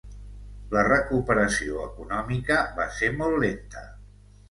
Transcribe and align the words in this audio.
La 0.71 0.83
recuperació 0.87 1.85
econòmica 1.91 2.61
va 2.83 2.91
ser 3.01 3.15
molt 3.23 3.43
lenta. 3.49 3.89